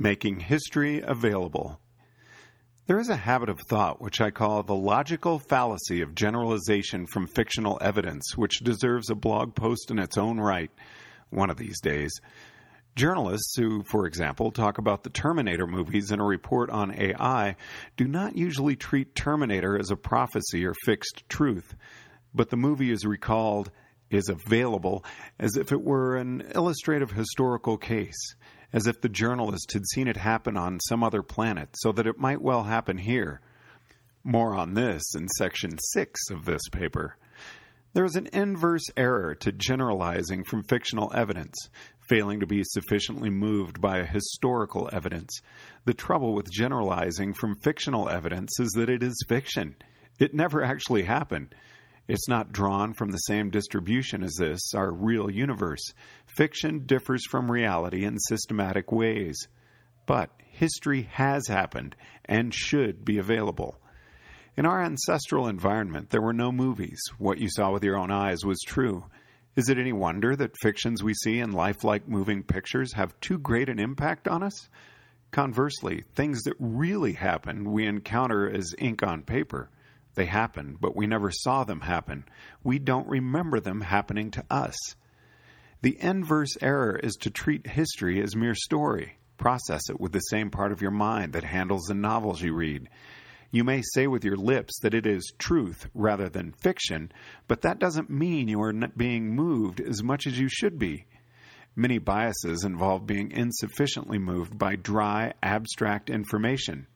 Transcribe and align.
Making 0.00 0.40
History 0.40 1.02
Available. 1.02 1.78
There 2.86 2.98
is 2.98 3.10
a 3.10 3.16
habit 3.16 3.50
of 3.50 3.60
thought 3.68 4.00
which 4.00 4.22
I 4.22 4.30
call 4.30 4.62
the 4.62 4.74
logical 4.74 5.38
fallacy 5.38 6.00
of 6.00 6.14
generalization 6.14 7.06
from 7.06 7.26
fictional 7.26 7.76
evidence, 7.82 8.34
which 8.34 8.60
deserves 8.60 9.10
a 9.10 9.14
blog 9.14 9.54
post 9.54 9.90
in 9.90 9.98
its 9.98 10.16
own 10.16 10.40
right 10.40 10.70
one 11.28 11.50
of 11.50 11.58
these 11.58 11.82
days. 11.82 12.18
Journalists 12.96 13.54
who, 13.58 13.82
for 13.82 14.06
example, 14.06 14.50
talk 14.50 14.78
about 14.78 15.02
the 15.02 15.10
Terminator 15.10 15.66
movies 15.66 16.10
in 16.10 16.18
a 16.18 16.24
report 16.24 16.70
on 16.70 16.98
AI 16.98 17.56
do 17.98 18.08
not 18.08 18.34
usually 18.34 18.76
treat 18.76 19.14
Terminator 19.14 19.78
as 19.78 19.90
a 19.90 19.96
prophecy 19.96 20.64
or 20.64 20.72
fixed 20.86 21.28
truth, 21.28 21.74
but 22.34 22.48
the 22.48 22.56
movie 22.56 22.90
is 22.90 23.04
recalled, 23.04 23.70
is 24.08 24.30
available, 24.30 25.04
as 25.38 25.58
if 25.58 25.72
it 25.72 25.82
were 25.82 26.16
an 26.16 26.52
illustrative 26.54 27.10
historical 27.10 27.76
case 27.76 28.34
as 28.72 28.86
if 28.86 29.00
the 29.00 29.08
journalist 29.08 29.72
had 29.72 29.86
seen 29.86 30.08
it 30.08 30.16
happen 30.16 30.56
on 30.56 30.80
some 30.88 31.02
other 31.02 31.22
planet, 31.22 31.68
so 31.76 31.92
that 31.92 32.06
it 32.06 32.18
might 32.18 32.42
well 32.42 32.64
happen 32.64 32.98
here. 32.98 33.40
More 34.22 34.54
on 34.54 34.74
this 34.74 35.14
in 35.14 35.28
section 35.28 35.78
6 35.78 36.20
of 36.30 36.44
this 36.44 36.68
paper. 36.70 37.16
There 37.92 38.04
is 38.04 38.14
an 38.14 38.28
inverse 38.32 38.84
error 38.96 39.34
to 39.36 39.50
generalizing 39.50 40.44
from 40.44 40.62
fictional 40.62 41.10
evidence, 41.14 41.56
failing 42.08 42.40
to 42.40 42.46
be 42.46 42.62
sufficiently 42.62 43.30
moved 43.30 43.80
by 43.80 44.04
historical 44.04 44.88
evidence. 44.92 45.40
The 45.86 45.94
trouble 45.94 46.34
with 46.34 46.50
generalizing 46.52 47.34
from 47.34 47.56
fictional 47.56 48.08
evidence 48.08 48.60
is 48.60 48.70
that 48.72 48.90
it 48.90 49.02
is 49.02 49.24
fiction. 49.26 49.74
It 50.20 50.34
never 50.34 50.62
actually 50.62 51.02
happened. 51.02 51.54
It's 52.08 52.28
not 52.28 52.52
drawn 52.52 52.92
from 52.92 53.10
the 53.10 53.18
same 53.18 53.50
distribution 53.50 54.22
as 54.22 54.34
this, 54.38 54.74
our 54.74 54.92
real 54.92 55.30
universe. 55.30 55.92
Fiction 56.26 56.86
differs 56.86 57.24
from 57.26 57.50
reality 57.50 58.04
in 58.04 58.18
systematic 58.18 58.90
ways. 58.90 59.48
But 60.06 60.30
history 60.38 61.08
has 61.12 61.46
happened 61.46 61.94
and 62.24 62.52
should 62.52 63.04
be 63.04 63.18
available. 63.18 63.80
In 64.56 64.66
our 64.66 64.82
ancestral 64.82 65.46
environment, 65.46 66.10
there 66.10 66.20
were 66.20 66.32
no 66.32 66.50
movies. 66.50 67.00
What 67.18 67.38
you 67.38 67.48
saw 67.48 67.72
with 67.72 67.84
your 67.84 67.96
own 67.96 68.10
eyes 68.10 68.44
was 68.44 68.60
true. 68.66 69.04
Is 69.56 69.68
it 69.68 69.78
any 69.78 69.92
wonder 69.92 70.34
that 70.36 70.58
fictions 70.60 71.02
we 71.02 71.14
see 71.14 71.38
in 71.38 71.52
lifelike 71.52 72.08
moving 72.08 72.42
pictures 72.42 72.92
have 72.94 73.18
too 73.20 73.38
great 73.38 73.68
an 73.68 73.78
impact 73.78 74.26
on 74.26 74.42
us? 74.42 74.68
Conversely, 75.30 76.04
things 76.14 76.42
that 76.42 76.56
really 76.58 77.12
happened 77.12 77.68
we 77.68 77.86
encounter 77.86 78.50
as 78.50 78.74
ink 78.78 79.02
on 79.02 79.22
paper. 79.22 79.70
They 80.14 80.26
happened, 80.26 80.78
but 80.80 80.96
we 80.96 81.06
never 81.06 81.30
saw 81.30 81.64
them 81.64 81.80
happen. 81.80 82.24
We 82.64 82.78
don't 82.78 83.08
remember 83.08 83.60
them 83.60 83.80
happening 83.80 84.30
to 84.32 84.44
us. 84.50 84.76
The 85.82 85.96
inverse 86.00 86.56
error 86.60 86.98
is 87.02 87.14
to 87.20 87.30
treat 87.30 87.66
history 87.66 88.22
as 88.22 88.36
mere 88.36 88.54
story. 88.54 89.16
Process 89.38 89.88
it 89.88 89.98
with 89.98 90.12
the 90.12 90.18
same 90.18 90.50
part 90.50 90.72
of 90.72 90.82
your 90.82 90.90
mind 90.90 91.32
that 91.32 91.44
handles 91.44 91.84
the 91.84 91.94
novels 91.94 92.42
you 92.42 92.54
read. 92.54 92.88
You 93.52 93.64
may 93.64 93.82
say 93.82 94.06
with 94.06 94.24
your 94.24 94.36
lips 94.36 94.78
that 94.82 94.94
it 94.94 95.06
is 95.06 95.32
truth 95.38 95.88
rather 95.94 96.28
than 96.28 96.52
fiction, 96.52 97.10
but 97.48 97.62
that 97.62 97.78
doesn't 97.78 98.10
mean 98.10 98.48
you 98.48 98.62
are 98.62 98.72
being 98.96 99.34
moved 99.34 99.80
as 99.80 100.02
much 100.02 100.26
as 100.26 100.38
you 100.38 100.48
should 100.48 100.78
be. 100.78 101.06
Many 101.74 101.98
biases 101.98 102.64
involve 102.64 103.06
being 103.06 103.30
insufficiently 103.30 104.18
moved 104.18 104.58
by 104.58 104.76
dry, 104.76 105.32
abstract 105.42 106.10
information. 106.10 106.86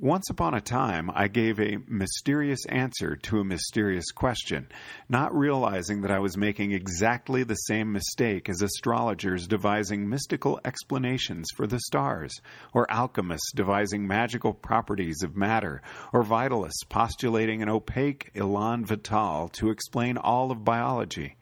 Once 0.00 0.28
upon 0.28 0.54
a 0.54 0.60
time, 0.60 1.08
I 1.14 1.28
gave 1.28 1.60
a 1.60 1.78
mysterious 1.86 2.66
answer 2.66 3.14
to 3.14 3.38
a 3.38 3.44
mysterious 3.44 4.10
question, 4.10 4.66
not 5.08 5.32
realizing 5.32 6.00
that 6.00 6.10
I 6.10 6.18
was 6.18 6.36
making 6.36 6.72
exactly 6.72 7.44
the 7.44 7.54
same 7.54 7.92
mistake 7.92 8.48
as 8.48 8.60
astrologers 8.60 9.46
devising 9.46 10.08
mystical 10.08 10.58
explanations 10.64 11.46
for 11.54 11.68
the 11.68 11.78
stars, 11.78 12.40
or 12.72 12.90
alchemists 12.90 13.52
devising 13.52 14.04
magical 14.04 14.52
properties 14.52 15.22
of 15.22 15.36
matter, 15.36 15.80
or 16.12 16.24
vitalists 16.24 16.82
postulating 16.88 17.62
an 17.62 17.68
opaque 17.68 18.32
elan 18.34 18.84
vital 18.84 19.48
to 19.50 19.70
explain 19.70 20.16
all 20.16 20.50
of 20.50 20.64
biology. 20.64 21.36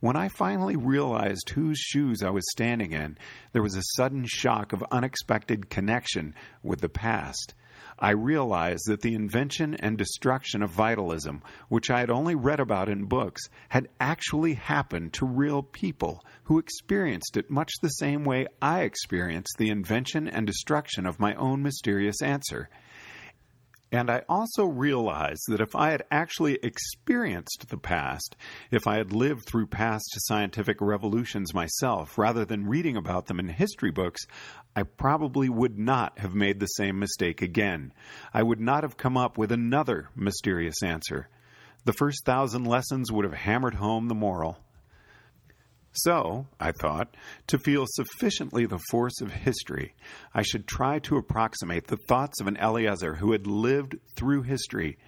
When 0.00 0.16
I 0.16 0.28
finally 0.28 0.76
realized 0.76 1.50
whose 1.50 1.78
shoes 1.78 2.22
I 2.22 2.30
was 2.30 2.50
standing 2.52 2.92
in, 2.92 3.18
there 3.52 3.62
was 3.62 3.76
a 3.76 3.82
sudden 3.96 4.24
shock 4.26 4.72
of 4.72 4.82
unexpected 4.90 5.68
connection 5.68 6.34
with 6.62 6.80
the 6.80 6.88
past. 6.88 7.52
I 7.98 8.12
realized 8.12 8.84
that 8.86 9.02
the 9.02 9.14
invention 9.14 9.74
and 9.74 9.98
destruction 9.98 10.62
of 10.62 10.70
vitalism, 10.70 11.42
which 11.68 11.90
I 11.90 12.00
had 12.00 12.08
only 12.08 12.34
read 12.34 12.60
about 12.60 12.88
in 12.88 13.08
books, 13.08 13.42
had 13.68 13.88
actually 14.00 14.54
happened 14.54 15.12
to 15.14 15.26
real 15.26 15.62
people 15.62 16.24
who 16.44 16.58
experienced 16.58 17.36
it 17.36 17.50
much 17.50 17.70
the 17.82 17.88
same 17.88 18.24
way 18.24 18.46
I 18.62 18.84
experienced 18.84 19.56
the 19.58 19.68
invention 19.68 20.28
and 20.28 20.46
destruction 20.46 21.04
of 21.04 21.20
my 21.20 21.34
own 21.34 21.62
mysterious 21.62 22.22
answer. 22.22 22.70
And 23.92 24.08
I 24.08 24.22
also 24.28 24.66
realized 24.66 25.42
that 25.48 25.60
if 25.60 25.74
I 25.74 25.90
had 25.90 26.04
actually 26.12 26.58
experienced 26.62 27.66
the 27.68 27.76
past, 27.76 28.36
if 28.70 28.86
I 28.86 28.98
had 28.98 29.12
lived 29.12 29.46
through 29.46 29.66
past 29.66 30.04
scientific 30.28 30.80
revolutions 30.80 31.52
myself, 31.52 32.16
rather 32.16 32.44
than 32.44 32.68
reading 32.68 32.96
about 32.96 33.26
them 33.26 33.40
in 33.40 33.48
history 33.48 33.90
books, 33.90 34.26
I 34.76 34.84
probably 34.84 35.48
would 35.48 35.76
not 35.76 36.20
have 36.20 36.34
made 36.36 36.60
the 36.60 36.66
same 36.66 37.00
mistake 37.00 37.42
again. 37.42 37.92
I 38.32 38.44
would 38.44 38.60
not 38.60 38.84
have 38.84 38.96
come 38.96 39.16
up 39.16 39.36
with 39.36 39.50
another 39.50 40.08
mysterious 40.14 40.82
answer. 40.84 41.28
The 41.84 41.92
first 41.92 42.24
thousand 42.24 42.66
lessons 42.66 43.10
would 43.10 43.24
have 43.24 43.34
hammered 43.34 43.74
home 43.74 44.06
the 44.06 44.14
moral. 44.14 44.58
So, 45.92 46.46
I 46.60 46.70
thought, 46.70 47.16
to 47.48 47.58
feel 47.58 47.84
sufficiently 47.88 48.64
the 48.64 48.78
force 48.90 49.20
of 49.20 49.32
history, 49.32 49.96
I 50.32 50.42
should 50.42 50.68
try 50.68 51.00
to 51.00 51.16
approximate 51.16 51.88
the 51.88 51.96
thoughts 51.96 52.40
of 52.40 52.46
an 52.46 52.56
Eliezer 52.58 53.16
who 53.16 53.32
had 53.32 53.48
lived 53.48 53.96
through 54.14 54.42
history. 54.42 54.98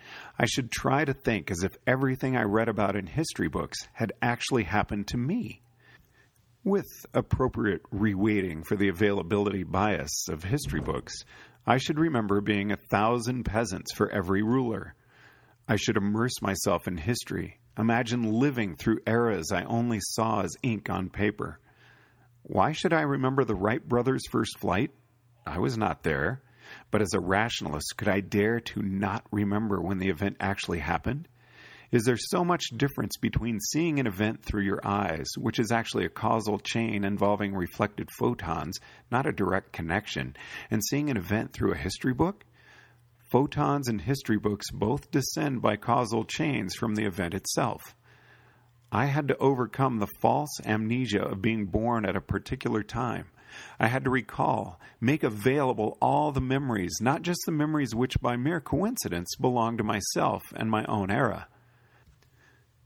I 0.41 0.47
should 0.47 0.73
try 0.73 1.05
to 1.05 1.15
think 1.15 1.53
as 1.53 1.63
if 1.63 1.77
everything 1.87 2.37
I 2.37 2.43
read 2.43 2.69
about 2.69 2.97
in 2.97 3.07
history 3.07 3.49
books 3.49 3.79
had 3.93 4.13
actually 4.21 4.65
happened 4.65 5.07
to 5.09 5.17
me. 5.17 5.63
With 6.65 6.89
appropriate 7.15 7.83
reweighting 7.93 8.67
for 8.67 8.75
the 8.75 8.89
availability 8.89 9.63
bias 9.63 10.27
of 10.29 10.43
history 10.43 10.81
books, 10.81 11.15
I 11.65 11.79
should 11.79 12.01
remember 12.01 12.41
being 12.41 12.73
a 12.73 12.79
thousand 12.91 13.45
peasants 13.45 13.93
for 13.95 14.11
every 14.11 14.43
ruler. 14.43 14.97
I 15.69 15.77
should 15.77 15.97
immerse 15.97 16.43
myself 16.43 16.89
in 16.89 16.97
history 16.97 17.61
Imagine 17.79 18.23
living 18.25 18.77
through 18.77 19.01
eras 19.07 19.51
I 19.51 19.65
only 19.65 19.99
saw 20.01 20.43
as 20.43 20.57
ink 20.63 20.91
on 20.91 21.09
paper. 21.09 21.59
Why 22.43 22.73
should 22.73 22.93
I 22.93 23.03
remember 23.03 23.45
the 23.45 23.55
Wright 23.55 23.87
brothers' 23.87 24.27
first 24.31 24.59
flight? 24.59 24.91
I 25.47 25.59
was 25.59 25.79
not 25.79 26.03
there. 26.03 26.43
But 26.91 27.01
as 27.01 27.15
a 27.15 27.21
rationalist, 27.21 27.95
could 27.97 28.09
I 28.09 28.21
dare 28.21 28.61
to 28.61 28.83
not 28.83 29.25
remember 29.31 29.81
when 29.81 29.99
the 29.99 30.11
event 30.11 30.37
actually 30.39 30.81
happened? 30.81 31.29
Is 31.91 32.05
there 32.05 32.17
so 32.17 32.45
much 32.45 32.71
difference 32.77 33.17
between 33.17 33.59
seeing 33.61 33.99
an 33.99 34.07
event 34.07 34.43
through 34.43 34.63
your 34.63 34.81
eyes, 34.83 35.27
which 35.37 35.59
is 35.59 35.73
actually 35.73 36.05
a 36.05 36.11
causal 36.11 36.59
chain 36.59 37.05
involving 37.05 37.55
reflected 37.55 38.11
photons, 38.19 38.79
not 39.11 39.27
a 39.27 39.33
direct 39.33 39.73
connection, 39.73 40.37
and 40.71 40.83
seeing 40.85 41.11
an 41.11 41.17
event 41.17 41.53
through 41.53 41.73
a 41.73 41.77
history 41.77 42.15
book? 42.15 42.45
Photons 43.33 43.89
and 43.89 44.03
history 44.03 44.37
books 44.37 44.71
both 44.71 45.11
descend 45.11 45.63
by 45.63 45.75
causal 45.75 46.23
chains 46.23 46.75
from 46.75 46.95
the 46.95 47.07
event 47.07 47.33
itself. 47.33 47.81
I 48.93 49.07
had 49.07 49.27
to 49.29 49.39
overcome 49.39 49.99
the 49.99 50.13
false 50.21 50.61
amnesia 50.67 51.23
of 51.23 51.41
being 51.41 51.65
born 51.65 52.05
at 52.05 52.15
a 52.15 52.21
particular 52.21 52.83
time. 52.83 53.29
I 53.81 53.87
had 53.87 54.05
to 54.05 54.11
recall, 54.11 54.79
make 55.01 55.23
available 55.23 55.97
all 56.03 56.31
the 56.31 56.43
memories, 56.43 56.99
not 57.01 57.23
just 57.23 57.41
the 57.47 57.53
memories 57.53 57.95
which 57.95 58.21
by 58.21 58.37
mere 58.37 58.61
coincidence 58.61 59.35
belonged 59.41 59.79
to 59.79 59.85
myself 59.85 60.43
and 60.55 60.71
my 60.71 60.85
own 60.85 61.11
era. 61.11 61.49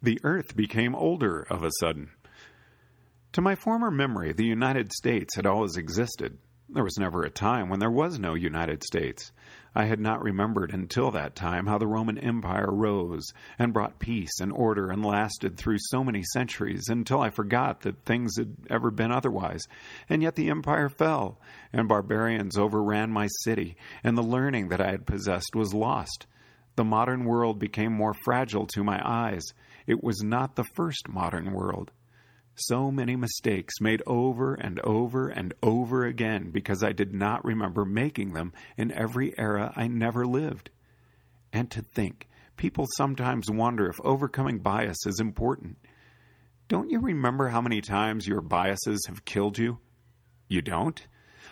The 0.00 0.20
earth 0.22 0.54
became 0.54 0.94
older 0.94 1.44
of 1.50 1.64
a 1.64 1.72
sudden. 1.80 2.10
To 3.32 3.40
my 3.40 3.56
former 3.56 3.90
memory, 3.90 4.32
the 4.32 4.46
United 4.46 4.92
States 4.92 5.34
had 5.34 5.44
always 5.46 5.76
existed. 5.76 6.38
There 6.68 6.82
was 6.82 6.98
never 6.98 7.22
a 7.22 7.30
time 7.30 7.68
when 7.68 7.78
there 7.78 7.92
was 7.92 8.18
no 8.18 8.34
United 8.34 8.82
States. 8.82 9.30
I 9.72 9.84
had 9.84 10.00
not 10.00 10.22
remembered 10.22 10.74
until 10.74 11.12
that 11.12 11.36
time 11.36 11.66
how 11.66 11.78
the 11.78 11.86
Roman 11.86 12.18
Empire 12.18 12.68
rose 12.68 13.32
and 13.56 13.72
brought 13.72 14.00
peace 14.00 14.40
and 14.40 14.50
order 14.50 14.90
and 14.90 15.04
lasted 15.04 15.56
through 15.56 15.78
so 15.78 16.02
many 16.02 16.24
centuries 16.32 16.88
until 16.88 17.20
I 17.20 17.30
forgot 17.30 17.82
that 17.82 18.04
things 18.04 18.36
had 18.36 18.56
ever 18.68 18.90
been 18.90 19.12
otherwise. 19.12 19.62
And 20.08 20.22
yet 20.22 20.34
the 20.34 20.50
empire 20.50 20.88
fell, 20.88 21.40
and 21.72 21.86
barbarians 21.86 22.58
overran 22.58 23.12
my 23.12 23.28
city, 23.44 23.76
and 24.02 24.18
the 24.18 24.22
learning 24.22 24.70
that 24.70 24.80
I 24.80 24.90
had 24.90 25.06
possessed 25.06 25.54
was 25.54 25.72
lost. 25.72 26.26
The 26.74 26.84
modern 26.84 27.26
world 27.26 27.60
became 27.60 27.92
more 27.92 28.14
fragile 28.24 28.66
to 28.68 28.82
my 28.82 29.00
eyes. 29.04 29.44
It 29.86 30.02
was 30.02 30.20
not 30.20 30.56
the 30.56 30.66
first 30.74 31.08
modern 31.08 31.52
world 31.52 31.92
so 32.56 32.90
many 32.90 33.16
mistakes 33.16 33.80
made 33.80 34.02
over 34.06 34.54
and 34.54 34.80
over 34.80 35.28
and 35.28 35.54
over 35.62 36.04
again 36.04 36.50
because 36.50 36.82
I 36.82 36.92
did 36.92 37.14
not 37.14 37.44
remember 37.44 37.84
making 37.84 38.32
them 38.32 38.52
in 38.76 38.90
every 38.92 39.38
era 39.38 39.72
I 39.76 39.88
never 39.88 40.26
lived. 40.26 40.70
And 41.52 41.70
to 41.70 41.82
think, 41.82 42.28
people 42.56 42.86
sometimes 42.96 43.50
wonder 43.50 43.88
if 43.88 44.00
overcoming 44.02 44.58
bias 44.58 45.06
is 45.06 45.20
important. 45.20 45.76
Don't 46.68 46.90
you 46.90 46.98
remember 47.00 47.48
how 47.48 47.60
many 47.60 47.80
times 47.80 48.26
your 48.26 48.40
biases 48.40 49.04
have 49.06 49.24
killed 49.24 49.58
you? 49.58 49.78
You 50.48 50.62
don't? 50.62 51.06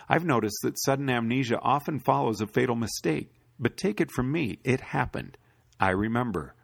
I've 0.09 0.25
noticed 0.25 0.59
that 0.63 0.81
sudden 0.83 1.09
amnesia 1.09 1.59
often 1.61 2.01
follows 2.01 2.41
a 2.41 2.47
fatal 2.47 2.77
mistake, 2.77 3.33
but 3.59 3.77
take 3.77 4.01
it 4.01 4.11
from 4.11 4.33
me, 4.33 4.59
it 4.65 4.81
happened. 4.81 5.37
I 5.79 5.91
remember. 5.91 6.55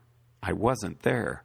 I 0.42 0.52
wasn't 0.52 1.00
there. 1.00 1.44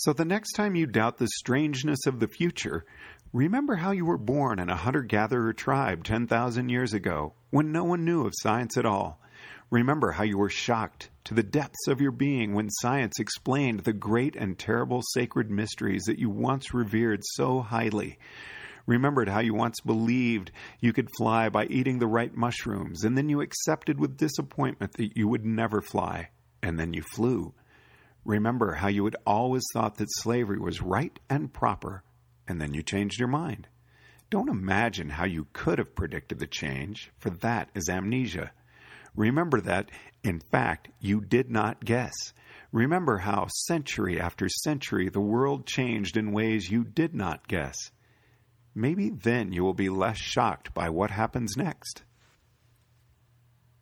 So 0.00 0.14
the 0.14 0.24
next 0.24 0.52
time 0.52 0.76
you 0.76 0.86
doubt 0.86 1.18
the 1.18 1.28
strangeness 1.28 2.06
of 2.06 2.20
the 2.20 2.26
future, 2.26 2.86
remember 3.34 3.74
how 3.74 3.90
you 3.90 4.06
were 4.06 4.16
born 4.16 4.58
in 4.58 4.70
a 4.70 4.74
hunter 4.74 5.02
gatherer 5.02 5.52
tribe 5.52 6.04
10,000 6.04 6.70
years 6.70 6.94
ago 6.94 7.34
when 7.50 7.70
no 7.70 7.84
one 7.84 8.06
knew 8.06 8.24
of 8.24 8.32
science 8.34 8.78
at 8.78 8.86
all. 8.86 9.20
Remember 9.68 10.12
how 10.12 10.24
you 10.24 10.38
were 10.38 10.48
shocked 10.48 11.10
to 11.24 11.34
the 11.34 11.42
depths 11.42 11.86
of 11.86 12.00
your 12.00 12.12
being 12.12 12.54
when 12.54 12.70
science 12.70 13.20
explained 13.20 13.80
the 13.80 13.92
great 13.92 14.36
and 14.36 14.58
terrible 14.58 15.02
sacred 15.02 15.50
mysteries 15.50 16.04
that 16.04 16.18
you 16.18 16.30
once 16.30 16.72
revered 16.72 17.20
so 17.22 17.60
highly. 17.60 18.18
Remembered 18.86 19.28
how 19.28 19.40
you 19.40 19.52
once 19.52 19.80
believed 19.84 20.50
you 20.80 20.94
could 20.94 21.10
fly 21.18 21.50
by 21.50 21.66
eating 21.66 21.98
the 21.98 22.06
right 22.06 22.34
mushrooms, 22.34 23.04
and 23.04 23.18
then 23.18 23.28
you 23.28 23.42
accepted 23.42 24.00
with 24.00 24.16
disappointment 24.16 24.94
that 24.94 25.14
you 25.18 25.28
would 25.28 25.44
never 25.44 25.82
fly, 25.82 26.30
and 26.62 26.80
then 26.80 26.94
you 26.94 27.02
flew. 27.02 27.52
Remember 28.30 28.74
how 28.74 28.86
you 28.86 29.06
had 29.06 29.16
always 29.26 29.64
thought 29.72 29.96
that 29.96 30.06
slavery 30.08 30.60
was 30.60 30.80
right 30.80 31.18
and 31.28 31.52
proper, 31.52 32.04
and 32.46 32.60
then 32.60 32.72
you 32.72 32.80
changed 32.80 33.18
your 33.18 33.28
mind. 33.28 33.66
Don't 34.30 34.48
imagine 34.48 35.08
how 35.08 35.24
you 35.24 35.48
could 35.52 35.80
have 35.80 35.96
predicted 35.96 36.38
the 36.38 36.46
change, 36.46 37.10
for 37.18 37.30
that 37.30 37.70
is 37.74 37.88
amnesia. 37.88 38.52
Remember 39.16 39.60
that, 39.62 39.90
in 40.22 40.38
fact, 40.38 40.90
you 41.00 41.20
did 41.20 41.50
not 41.50 41.84
guess. 41.84 42.12
Remember 42.70 43.18
how, 43.18 43.48
century 43.66 44.20
after 44.20 44.48
century, 44.48 45.08
the 45.08 45.20
world 45.20 45.66
changed 45.66 46.16
in 46.16 46.30
ways 46.30 46.70
you 46.70 46.84
did 46.84 47.12
not 47.12 47.48
guess. 47.48 47.90
Maybe 48.76 49.10
then 49.10 49.50
you 49.50 49.64
will 49.64 49.74
be 49.74 49.88
less 49.88 50.18
shocked 50.18 50.72
by 50.72 50.88
what 50.90 51.10
happens 51.10 51.56
next. 51.56 52.04